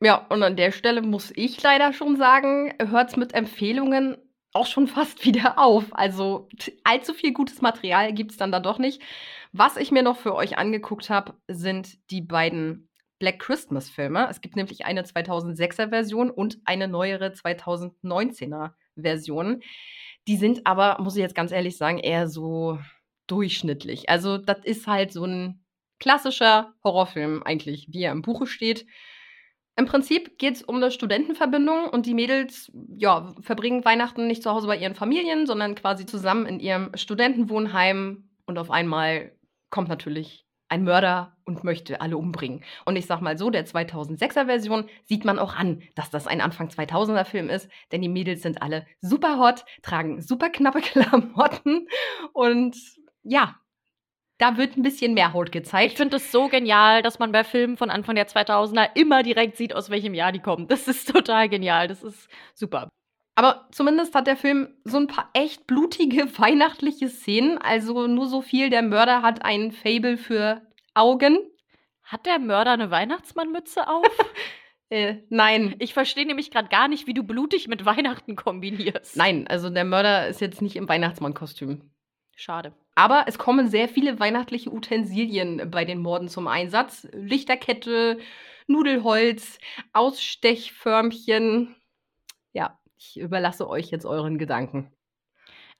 [0.00, 4.18] Ja, und an der Stelle muss ich leider schon sagen, hört's mit Empfehlungen
[4.58, 5.86] auch schon fast wieder auf.
[5.92, 6.48] Also
[6.84, 9.00] allzu viel gutes Material gibt es dann da doch nicht.
[9.52, 14.28] Was ich mir noch für euch angeguckt habe, sind die beiden Black Christmas Filme.
[14.30, 19.62] Es gibt nämlich eine 2006er Version und eine neuere 2019er Version.
[20.28, 22.78] Die sind aber, muss ich jetzt ganz ehrlich sagen, eher so
[23.26, 24.08] durchschnittlich.
[24.08, 25.64] Also das ist halt so ein
[25.98, 28.86] klassischer Horrorfilm eigentlich, wie er im Buche steht.
[29.78, 34.50] Im Prinzip geht es um eine Studentenverbindung und die Mädels ja, verbringen Weihnachten nicht zu
[34.50, 38.28] Hause bei ihren Familien, sondern quasi zusammen in ihrem Studentenwohnheim.
[38.44, 39.30] Und auf einmal
[39.70, 42.64] kommt natürlich ein Mörder und möchte alle umbringen.
[42.86, 46.40] Und ich sag mal so, der 2006er Version sieht man auch an, dass das ein
[46.40, 51.86] Anfang 2000er Film ist, denn die Mädels sind alle super hot, tragen super knappe Klamotten
[52.32, 52.76] und
[53.22, 53.54] ja,
[54.38, 55.92] da wird ein bisschen mehr Haut gezeigt.
[55.92, 59.56] Ich finde es so genial, dass man bei Filmen von Anfang der 2000er immer direkt
[59.56, 60.68] sieht, aus welchem Jahr die kommen.
[60.68, 61.88] Das ist total genial.
[61.88, 62.88] Das ist super.
[63.34, 67.58] Aber zumindest hat der Film so ein paar echt blutige weihnachtliche Szenen.
[67.58, 70.62] Also nur so viel, der Mörder hat ein Fable für
[70.94, 71.38] Augen.
[72.04, 74.06] Hat der Mörder eine Weihnachtsmannmütze auf?
[74.88, 75.74] äh, nein.
[75.80, 79.16] Ich verstehe nämlich gerade gar nicht, wie du blutig mit Weihnachten kombinierst.
[79.16, 81.90] Nein, also der Mörder ist jetzt nicht im Weihnachtsmannkostüm.
[82.40, 82.72] Schade.
[82.94, 87.08] Aber es kommen sehr viele weihnachtliche Utensilien bei den Morden zum Einsatz.
[87.10, 88.20] Lichterkette,
[88.68, 89.58] Nudelholz,
[89.92, 91.74] Ausstechförmchen.
[92.52, 94.92] Ja, ich überlasse euch jetzt euren Gedanken.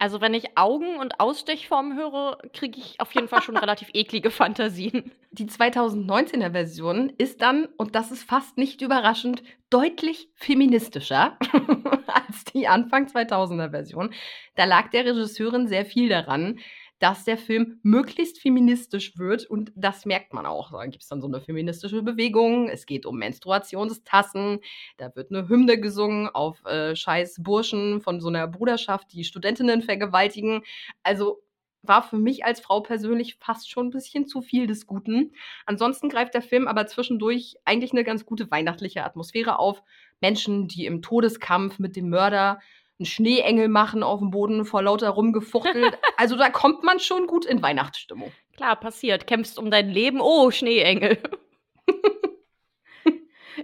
[0.00, 4.30] Also wenn ich Augen und Ausstechformen höre, kriege ich auf jeden Fall schon relativ eklige
[4.30, 5.10] Fantasien.
[5.32, 11.36] Die 2019er Version ist dann, und das ist fast nicht überraschend, deutlich feministischer
[12.06, 14.14] als die Anfang 2000er Version.
[14.54, 16.60] Da lag der Regisseurin sehr viel daran,
[16.98, 20.72] dass der Film möglichst feministisch wird und das merkt man auch.
[20.72, 22.68] Da gibt es dann so eine feministische Bewegung.
[22.68, 24.60] Es geht um Menstruationstassen.
[24.96, 29.82] Da wird eine Hymne gesungen auf äh, scheiß Burschen von so einer Bruderschaft, die Studentinnen
[29.82, 30.62] vergewaltigen.
[31.02, 31.40] Also
[31.82, 35.32] war für mich als Frau persönlich fast schon ein bisschen zu viel des Guten.
[35.66, 39.82] Ansonsten greift der Film aber zwischendurch eigentlich eine ganz gute weihnachtliche Atmosphäre auf.
[40.20, 42.60] Menschen, die im Todeskampf mit dem Mörder
[42.98, 45.98] einen Schneeengel machen auf dem Boden vor lauter rumgefuchtelt.
[46.16, 48.32] also da kommt man schon gut in Weihnachtsstimmung.
[48.56, 49.26] Klar, passiert.
[49.26, 50.20] Kämpfst um dein Leben.
[50.20, 51.18] Oh, Schneeengel.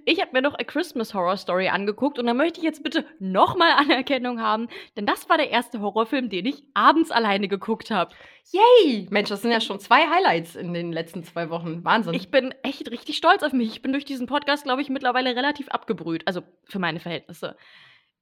[0.04, 3.06] Ich habe mir noch A Christmas Horror Story angeguckt und da möchte ich jetzt bitte
[3.18, 8.14] nochmal Anerkennung haben, denn das war der erste Horrorfilm, den ich abends alleine geguckt habe.
[8.50, 9.06] Yay!
[9.10, 11.84] Mensch, das sind ja schon zwei Highlights in den letzten zwei Wochen.
[11.84, 12.14] Wahnsinn.
[12.14, 13.68] Ich bin echt richtig stolz auf mich.
[13.68, 16.26] Ich bin durch diesen Podcast, glaube ich, mittlerweile relativ abgebrüht.
[16.26, 17.56] Also für meine Verhältnisse.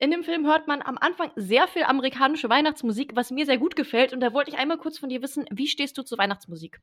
[0.03, 3.77] In dem Film hört man am Anfang sehr viel amerikanische Weihnachtsmusik, was mir sehr gut
[3.77, 4.13] gefällt.
[4.13, 6.81] Und da wollte ich einmal kurz von dir wissen, wie stehst du zu Weihnachtsmusik?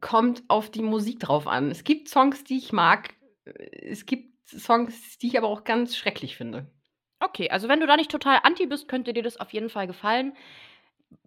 [0.00, 1.72] Kommt auf die Musik drauf an.
[1.72, 3.14] Es gibt Songs, die ich mag.
[3.44, 6.70] Es gibt Songs, die ich aber auch ganz schrecklich finde.
[7.18, 9.88] Okay, also wenn du da nicht total anti bist, könnte dir das auf jeden Fall
[9.88, 10.36] gefallen.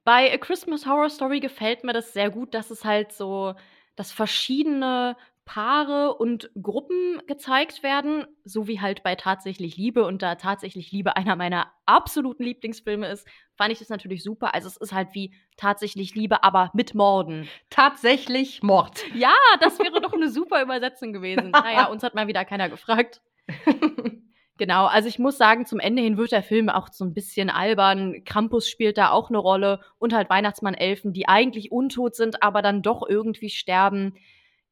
[0.06, 3.56] Bei A Christmas Horror Story gefällt mir das sehr gut, dass es halt so,
[3.98, 5.18] dass verschiedene
[5.48, 11.16] Paare und Gruppen gezeigt werden, so wie halt bei Tatsächlich Liebe und da Tatsächlich Liebe
[11.16, 14.54] einer meiner absoluten Lieblingsfilme ist, fand ich das natürlich super.
[14.54, 17.48] Also es ist halt wie Tatsächlich Liebe, aber mit Morden.
[17.70, 19.04] Tatsächlich Mord.
[19.16, 21.52] Ja, das wäre doch eine super Übersetzung gewesen.
[21.52, 23.22] Naja, uns hat mal wieder keiner gefragt.
[24.60, 27.52] Genau, also ich muss sagen, zum Ende hin wird der Film auch so ein bisschen
[27.52, 28.24] albern.
[28.26, 32.82] Krampus spielt da auch eine Rolle und halt Weihnachtsmann-Elfen, die eigentlich untot sind, aber dann
[32.82, 34.16] doch irgendwie sterben.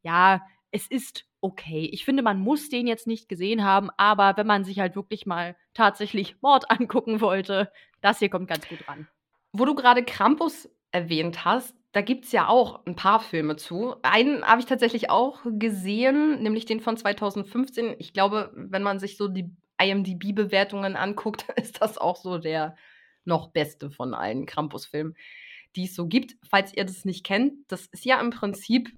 [0.02, 1.90] Ja, es ist okay.
[1.92, 5.26] Ich finde, man muss den jetzt nicht gesehen haben, aber wenn man sich halt wirklich
[5.26, 9.08] mal tatsächlich Mord angucken wollte, das hier kommt ganz gut ran.
[9.52, 13.96] Wo du gerade Krampus erwähnt hast, da gibt es ja auch ein paar Filme zu.
[14.02, 17.96] Einen habe ich tatsächlich auch gesehen, nämlich den von 2015.
[18.00, 19.50] Ich glaube, wenn man sich so die
[19.82, 22.76] IMDb-Bewertungen anguckt, ist das auch so der
[23.24, 25.16] noch beste von allen Krampus-Filmen,
[25.76, 26.36] die es so gibt.
[26.48, 28.92] Falls ihr das nicht kennt, das ist ja im Prinzip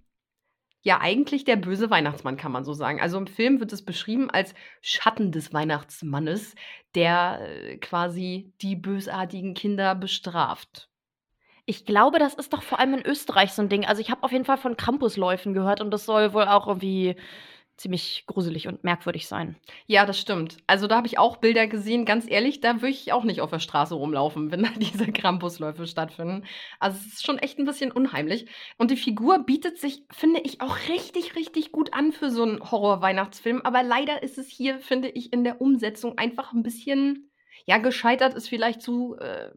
[0.82, 3.02] ja eigentlich der böse Weihnachtsmann, kann man so sagen.
[3.02, 6.56] Also im Film wird es beschrieben als Schatten des Weihnachtsmannes,
[6.96, 10.90] der äh, quasi die bösartigen Kinder bestraft.
[11.66, 13.86] Ich glaube, das ist doch vor allem in Österreich so ein Ding.
[13.86, 17.18] Also ich habe auf jeden Fall von Campusläufen gehört und das soll wohl auch irgendwie
[17.78, 19.56] ziemlich gruselig und merkwürdig sein.
[19.86, 20.58] Ja, das stimmt.
[20.66, 22.06] Also da habe ich auch Bilder gesehen.
[22.06, 25.86] Ganz ehrlich, da würde ich auch nicht auf der Straße rumlaufen, wenn da diese Krampusläufe
[25.86, 26.44] stattfinden.
[26.80, 28.48] Also es ist schon echt ein bisschen unheimlich.
[28.78, 32.60] Und die Figur bietet sich, finde ich, auch richtig, richtig gut an für so einen
[32.60, 33.62] Horror-Weihnachtsfilm.
[33.64, 37.32] Aber leider ist es hier, finde ich, in der Umsetzung einfach ein bisschen,
[37.66, 39.52] ja, gescheitert ist vielleicht zu äh,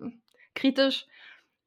[0.54, 1.06] kritisch.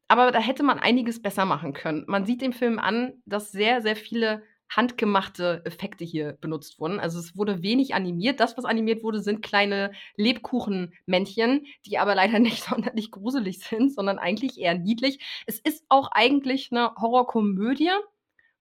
[0.08, 2.04] Aber da hätte man einiges besser machen können.
[2.08, 4.44] Man sieht dem Film an, dass sehr, sehr viele
[4.76, 7.00] handgemachte Effekte hier benutzt wurden.
[7.00, 8.40] Also es wurde wenig animiert.
[8.40, 14.20] Das, was animiert wurde, sind kleine Lebkuchenmännchen, die aber leider nicht sonderlich gruselig sind, sondern
[14.20, 15.20] eigentlich eher niedlich.
[15.46, 17.92] Es ist auch eigentlich eine Horrorkomödie,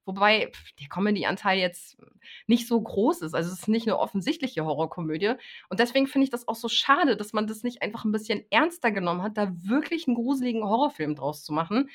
[0.04, 1.96] wobei der Comedy-Anteil jetzt
[2.46, 3.34] nicht so groß ist.
[3.34, 5.34] Also es ist nicht eine offensichtliche Horrorkomödie.
[5.68, 8.44] Und deswegen finde ich das auch so schade, dass man das nicht einfach ein bisschen
[8.50, 11.90] ernster genommen hat, da wirklich einen gruseligen Horrorfilm draus zu machen.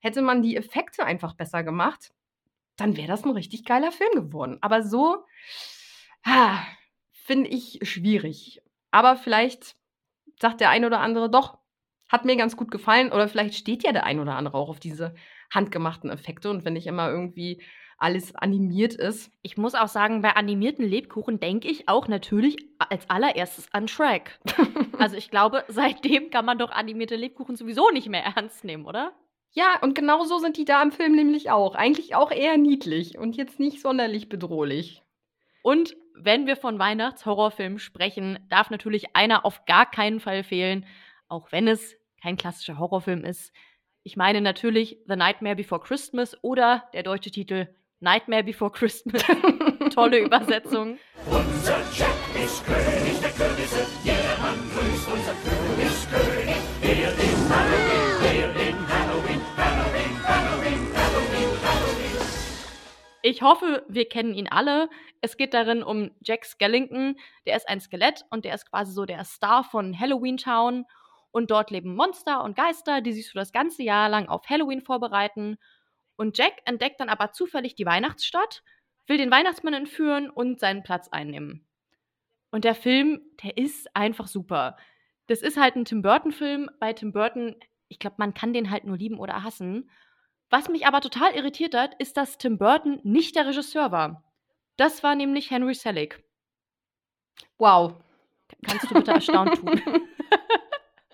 [0.00, 2.12] Hätte man die Effekte einfach besser gemacht,
[2.76, 4.58] dann wäre das ein richtig geiler Film geworden.
[4.60, 5.24] Aber so
[6.24, 6.62] ah,
[7.12, 8.62] finde ich schwierig.
[8.90, 9.76] Aber vielleicht
[10.40, 11.58] sagt der ein oder andere doch,
[12.08, 13.12] hat mir ganz gut gefallen.
[13.12, 15.14] Oder vielleicht steht ja der ein oder andere auch auf diese
[15.52, 16.50] handgemachten Effekte.
[16.50, 17.62] Und wenn nicht immer irgendwie
[18.02, 19.30] alles animiert ist.
[19.42, 24.40] Ich muss auch sagen, bei animierten Lebkuchen denke ich auch natürlich als allererstes an Shrek.
[24.98, 29.12] also ich glaube, seitdem kann man doch animierte Lebkuchen sowieso nicht mehr ernst nehmen, oder?
[29.54, 31.74] Ja, und genau so sind die da im Film nämlich auch.
[31.74, 35.02] Eigentlich auch eher niedlich und jetzt nicht sonderlich bedrohlich.
[35.62, 40.86] Und wenn wir von Weihnachtshorrorfilmen sprechen, darf natürlich einer auf gar keinen Fall fehlen,
[41.28, 43.52] auch wenn es kein klassischer Horrorfilm ist.
[44.04, 47.68] Ich meine natürlich The Nightmare Before Christmas oder der deutsche Titel
[48.00, 49.22] Nightmare Before Christmas.
[49.94, 50.98] Tolle Übersetzung.
[51.26, 56.56] Unser Jack ist König der Könige, jeder Mann grüßt unser König, er ist Halloween,
[56.92, 59.01] er in Halloween, Halloween,
[63.24, 64.90] Ich hoffe, wir kennen ihn alle.
[65.20, 67.16] Es geht darin um Jack Skellington.
[67.46, 70.84] Der ist ein Skelett und der ist quasi so der Star von Halloween Town.
[71.30, 74.82] Und dort leben Monster und Geister, die sich für das ganze Jahr lang auf Halloween
[74.82, 75.56] vorbereiten.
[76.16, 78.62] Und Jack entdeckt dann aber zufällig die Weihnachtsstadt,
[79.06, 81.64] will den Weihnachtsmann entführen und seinen Platz einnehmen.
[82.50, 84.76] Und der Film, der ist einfach super.
[85.28, 86.70] Das ist halt ein Tim Burton-Film.
[86.80, 87.54] Bei Tim Burton,
[87.88, 89.88] ich glaube, man kann den halt nur lieben oder hassen.
[90.52, 94.22] Was mich aber total irritiert hat, ist, dass Tim Burton nicht der Regisseur war.
[94.76, 96.22] Das war nämlich Henry Selick.
[97.56, 97.94] Wow.
[98.66, 99.80] Kannst du bitte erstaunt tun?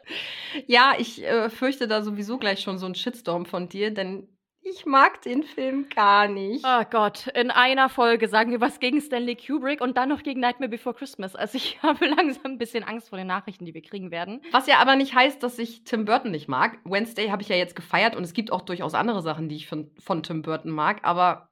[0.67, 4.29] ja, ich äh, fürchte da sowieso gleich schon so einen Shitstorm von dir, denn
[4.63, 6.65] ich mag den Film gar nicht.
[6.67, 10.41] Oh Gott, in einer Folge sagen wir was gegen Stanley Kubrick und dann noch gegen
[10.41, 11.35] Nightmare Before Christmas.
[11.35, 14.43] Also ich habe langsam ein bisschen Angst vor den Nachrichten, die wir kriegen werden.
[14.53, 16.79] Was ja aber nicht heißt, dass ich Tim Burton nicht mag.
[16.85, 19.67] Wednesday habe ich ja jetzt gefeiert und es gibt auch durchaus andere Sachen, die ich
[19.67, 21.48] von, von Tim Burton mag, aber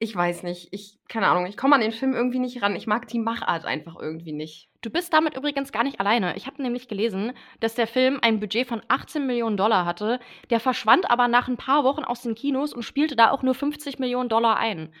[0.00, 0.68] ich weiß nicht.
[0.70, 2.76] Ich, keine Ahnung, ich komme an den Film irgendwie nicht ran.
[2.76, 4.68] Ich mag die Machart einfach irgendwie nicht.
[4.80, 6.36] Du bist damit übrigens gar nicht alleine.
[6.36, 10.20] Ich habe nämlich gelesen, dass der Film ein Budget von 18 Millionen Dollar hatte.
[10.50, 13.54] Der verschwand aber nach ein paar Wochen aus den Kinos und spielte da auch nur
[13.54, 14.94] 50 Millionen Dollar ein.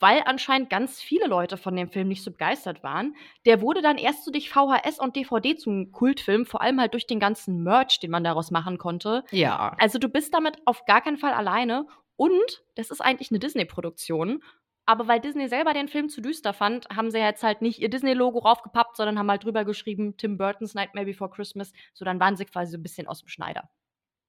[0.00, 3.14] Weil anscheinend ganz viele Leute von dem Film nicht so begeistert waren.
[3.46, 7.06] Der wurde dann erst so durch VHS und DVD zum Kultfilm, vor allem halt durch
[7.06, 9.24] den ganzen Merch, den man daraus machen konnte.
[9.30, 9.76] Ja.
[9.78, 11.86] Also du bist damit auf gar keinen Fall alleine.
[12.22, 14.44] Und das ist eigentlich eine Disney-Produktion.
[14.86, 17.90] Aber weil Disney selber den Film zu düster fand, haben sie jetzt halt nicht ihr
[17.90, 21.72] Disney-Logo raufgepappt, sondern haben halt drüber geschrieben, Tim Burton's Nightmare Before Christmas.
[21.94, 23.68] So, dann waren sie quasi so ein bisschen aus dem Schneider.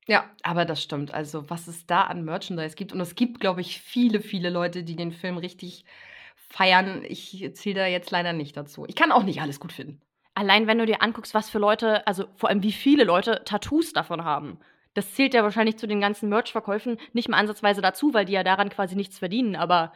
[0.08, 1.14] Ja, aber das stimmt.
[1.14, 2.94] Also, was es da an Merchandise gibt.
[2.94, 5.86] Und es gibt, glaube ich, viele, viele Leute, die den Film richtig
[6.36, 7.04] feiern.
[7.08, 8.86] Ich zähle da jetzt leider nicht dazu.
[8.88, 10.02] Ich kann auch nicht alles gut finden.
[10.34, 13.94] Allein wenn du dir anguckst, was für Leute, also vor allem wie viele Leute Tattoos
[13.94, 14.58] davon haben.
[14.94, 18.44] Das zählt ja wahrscheinlich zu den ganzen Merch-Verkäufen nicht mal ansatzweise dazu, weil die ja
[18.44, 19.56] daran quasi nichts verdienen.
[19.56, 19.94] Aber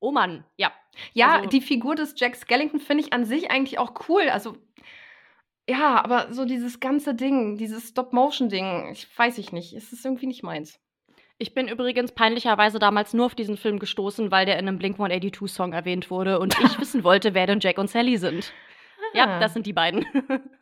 [0.00, 0.72] oh Mann, ja.
[1.12, 4.28] Ja, Also- die Figur des Jack Skellington finde ich an sich eigentlich auch cool.
[4.30, 4.56] Also,
[5.68, 9.72] ja, aber so dieses ganze Ding, dieses Stop-Motion-Ding, ich weiß ich nicht.
[9.74, 10.78] Es ist irgendwie nicht meins.
[11.40, 14.96] Ich bin übrigens peinlicherweise damals nur auf diesen Film gestoßen, weil der in einem Blink
[14.98, 18.52] 182 Song erwähnt wurde und ich wissen wollte, wer denn Jack und Sally sind.
[19.14, 19.40] Ja, Ah.
[19.40, 20.04] das sind die beiden.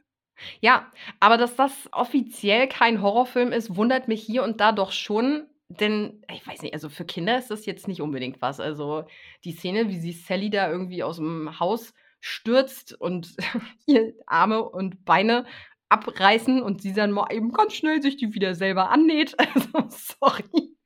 [0.61, 5.47] Ja, aber dass das offiziell kein Horrorfilm ist, wundert mich hier und da doch schon.
[5.69, 8.61] Denn, ich weiß nicht, also für Kinder ist das jetzt nicht unbedingt was.
[8.61, 9.05] Also
[9.45, 13.37] die Szene, wie sie Sally da irgendwie aus dem Haus stürzt und
[13.87, 15.45] ihr Arme und Beine
[15.89, 19.37] abreißen und sie dann mal eben ganz schnell sich die wieder selber annäht.
[19.55, 20.77] Also, sorry.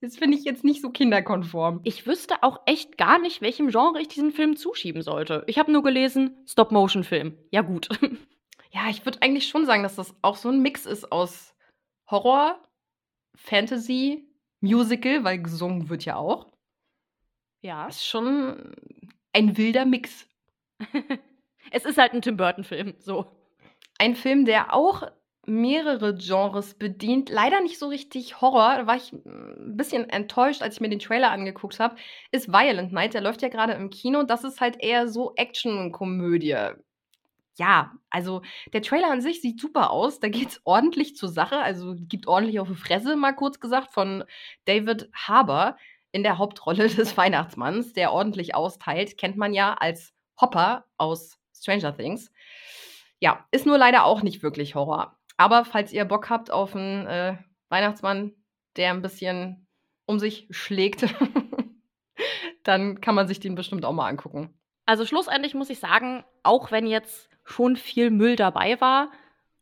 [0.00, 1.80] Das finde ich jetzt nicht so kinderkonform.
[1.84, 5.42] Ich wüsste auch echt gar nicht, welchem Genre ich diesen Film zuschieben sollte.
[5.46, 7.36] Ich habe nur gelesen, Stop-Motion-Film.
[7.50, 7.88] Ja, gut.
[8.76, 11.54] Ja, ich würde eigentlich schon sagen, dass das auch so ein Mix ist aus
[12.10, 12.62] Horror,
[13.34, 14.28] Fantasy,
[14.60, 16.52] Musical, weil gesungen wird ja auch.
[17.62, 17.86] Ja.
[17.86, 18.74] Ist schon
[19.32, 20.28] ein wilder Mix.
[21.70, 23.24] es ist halt ein Tim Burton-Film, so.
[23.98, 25.10] Ein Film, der auch
[25.46, 27.30] mehrere Genres bedient.
[27.30, 28.76] Leider nicht so richtig Horror.
[28.76, 31.96] Da war ich ein bisschen enttäuscht, als ich mir den Trailer angeguckt habe.
[32.30, 33.14] Ist Violent Night.
[33.14, 34.22] Der läuft ja gerade im Kino.
[34.24, 36.74] Das ist halt eher so Action und Komödie.
[37.58, 38.42] Ja, also
[38.72, 40.20] der Trailer an sich sieht super aus.
[40.20, 41.58] Da geht es ordentlich zur Sache.
[41.58, 44.24] Also gibt ordentlich auf die Fresse, mal kurz gesagt, von
[44.66, 45.76] David Harbour
[46.12, 49.18] in der Hauptrolle des Weihnachtsmanns, der ordentlich austeilt.
[49.18, 52.30] Kennt man ja als Hopper aus Stranger Things.
[53.20, 55.18] Ja, ist nur leider auch nicht wirklich Horror.
[55.38, 57.36] Aber falls ihr Bock habt auf einen äh,
[57.70, 58.34] Weihnachtsmann,
[58.76, 59.66] der ein bisschen
[60.04, 61.06] um sich schlägt,
[62.62, 64.58] dann kann man sich den bestimmt auch mal angucken.
[64.84, 69.10] Also schlussendlich muss ich sagen, auch wenn jetzt schon viel Müll dabei war,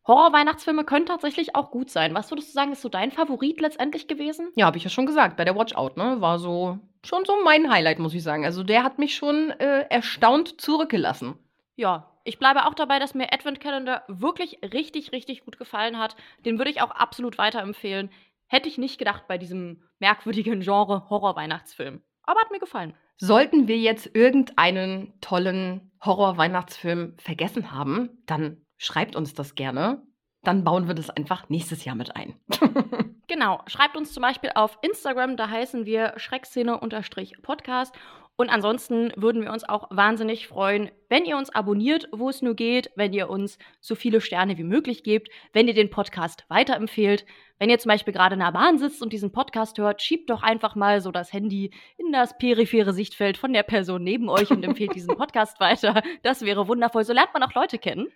[0.06, 2.14] Horror-Weihnachtsfilme können tatsächlich auch gut sein.
[2.14, 4.50] Was würdest du sagen, ist so dein Favorit letztendlich gewesen?
[4.54, 6.20] Ja, habe ich ja schon gesagt, bei der Watch Out, ne?
[6.20, 8.44] War so schon so mein Highlight, muss ich sagen.
[8.44, 11.38] Also der hat mich schon äh, erstaunt zurückgelassen.
[11.76, 16.16] Ja, ich bleibe auch dabei, dass mir Advent Calendar wirklich richtig, richtig gut gefallen hat.
[16.44, 18.10] Den würde ich auch absolut weiterempfehlen.
[18.46, 22.02] Hätte ich nicht gedacht bei diesem merkwürdigen Genre Horror-Weihnachtsfilm.
[22.24, 22.94] Aber hat mir gefallen.
[23.16, 30.02] Sollten wir jetzt irgendeinen tollen Horror-Weihnachtsfilm vergessen haben, dann schreibt uns das gerne.
[30.42, 32.34] Dann bauen wir das einfach nächstes Jahr mit ein.
[33.28, 33.62] genau.
[33.66, 37.94] Schreibt uns zum Beispiel auf Instagram, da heißen wir Schreckszene-Podcast.
[38.36, 42.54] Und ansonsten würden wir uns auch wahnsinnig freuen, wenn ihr uns abonniert, wo es nur
[42.54, 47.24] geht, wenn ihr uns so viele Sterne wie möglich gebt, wenn ihr den Podcast weiterempfehlt.
[47.60, 50.42] Wenn ihr zum Beispiel gerade in der Bahn sitzt und diesen Podcast hört, schiebt doch
[50.42, 54.64] einfach mal so das Handy in das periphere Sichtfeld von der Person neben euch und
[54.64, 56.02] empfehlt diesen Podcast weiter.
[56.24, 57.04] Das wäre wundervoll.
[57.04, 58.08] So lernt man auch Leute kennen.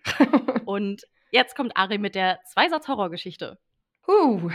[0.65, 3.59] Und jetzt kommt Ari mit der Zweisatz-Horrorgeschichte.
[4.09, 4.51] Uh.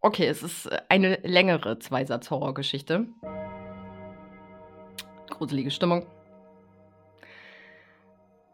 [0.00, 3.08] Okay, es ist eine längere Zweisatz-Horrorgeschichte
[5.30, 6.06] gruselige Stimmung.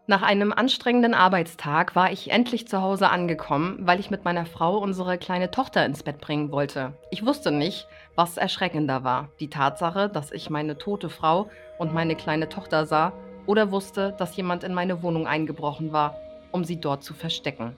[0.06, 4.76] Nach einem anstrengenden Arbeitstag war ich endlich zu Hause angekommen, weil ich mit meiner Frau
[4.76, 6.92] unsere kleine Tochter ins Bett bringen wollte.
[7.10, 9.30] Ich wusste nicht, was erschreckender war.
[9.40, 11.48] Die Tatsache, dass ich meine tote Frau
[11.78, 13.14] und meine kleine Tochter sah
[13.46, 16.16] oder wusste, dass jemand in meine Wohnung eingebrochen war,
[16.52, 17.74] um sie dort zu verstecken.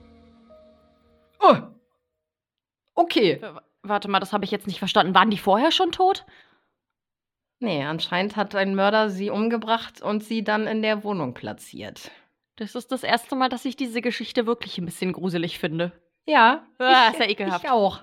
[1.39, 1.55] Oh.
[2.93, 3.41] Okay.
[3.41, 5.15] W warte mal, das habe ich jetzt nicht verstanden.
[5.15, 6.25] Waren die vorher schon tot?
[7.59, 12.11] Nee, anscheinend hat ein Mörder sie umgebracht und sie dann in der Wohnung platziert.
[12.55, 15.91] Das ist das erste Mal, dass ich diese Geschichte wirklich ein bisschen gruselig finde.
[16.25, 17.63] Ja, ah, ich, ist ja ekelhaft.
[17.63, 18.01] Ich auch.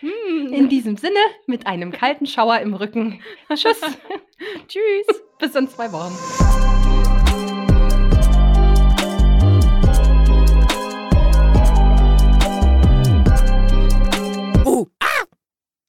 [0.00, 0.52] Hm.
[0.52, 3.20] In diesem Sinne, mit einem kalten Schauer im Rücken.
[3.52, 3.80] Tschüss.
[4.68, 5.22] Tschüss.
[5.38, 6.14] Bis in zwei Wochen.
[14.64, 14.86] Oh,